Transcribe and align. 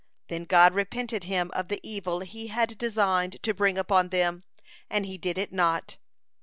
Then 0.29 0.45
God 0.45 0.73
repented 0.73 1.25
Him 1.25 1.51
of 1.53 1.67
the 1.67 1.79
evil 1.87 2.21
He 2.21 2.47
had 2.47 2.75
designed 2.79 3.37
to 3.43 3.53
bring 3.53 3.77
upon 3.77 4.09
them, 4.09 4.43
and 4.89 5.05
He 5.05 5.19
did 5.19 5.37
it 5.37 5.53
not. 5.53 5.97